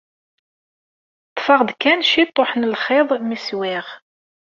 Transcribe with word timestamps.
Ṭṭfeɣ-d 1.31 1.69
kan 1.81 1.99
ciṭuḥ 2.09 2.51
n 2.55 2.69
lxiḍ 2.73 3.09
mi 3.27 3.37
swiɣ. 3.45 3.85